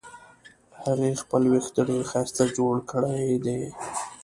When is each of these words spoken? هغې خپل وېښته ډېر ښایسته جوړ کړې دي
هغې 0.83 1.09
خپل 1.21 1.41
وېښته 1.51 1.81
ډېر 1.89 2.03
ښایسته 2.11 2.43
جوړ 2.57 2.75
کړې 2.91 3.25
دي 3.45 3.61